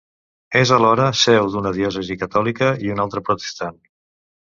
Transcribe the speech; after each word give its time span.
És 0.59 0.69
alhora 0.77 1.09
seu 1.23 1.49
d'una 1.55 1.73
diòcesi 1.75 2.17
catòlica 2.21 2.71
i 2.87 2.91
una 2.95 3.05
altra 3.07 3.23
protestant. 3.29 3.79